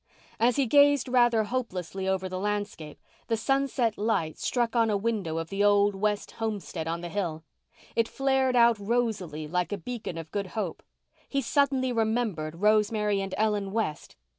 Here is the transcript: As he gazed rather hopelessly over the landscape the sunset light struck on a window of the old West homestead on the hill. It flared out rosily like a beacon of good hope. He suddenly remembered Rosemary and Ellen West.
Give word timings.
As 0.39 0.55
he 0.55 0.65
gazed 0.65 1.07
rather 1.07 1.43
hopelessly 1.43 2.07
over 2.07 2.27
the 2.27 2.39
landscape 2.39 2.99
the 3.27 3.37
sunset 3.37 3.99
light 3.99 4.39
struck 4.39 4.75
on 4.75 4.89
a 4.89 4.97
window 4.97 5.37
of 5.37 5.49
the 5.49 5.63
old 5.63 5.93
West 5.93 6.31
homestead 6.39 6.87
on 6.87 7.01
the 7.01 7.07
hill. 7.09 7.43
It 7.95 8.07
flared 8.07 8.55
out 8.55 8.79
rosily 8.79 9.47
like 9.47 9.71
a 9.71 9.77
beacon 9.77 10.17
of 10.17 10.31
good 10.31 10.47
hope. 10.57 10.81
He 11.29 11.39
suddenly 11.43 11.91
remembered 11.91 12.61
Rosemary 12.61 13.21
and 13.21 13.35
Ellen 13.37 13.71
West. 13.73 14.15